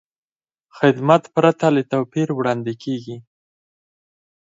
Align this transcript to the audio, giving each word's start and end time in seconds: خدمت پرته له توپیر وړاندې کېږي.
خدمت 0.77 1.23
پرته 1.35 1.67
له 1.75 1.81
توپیر 1.91 2.27
وړاندې 2.33 2.73
کېږي. 2.83 3.17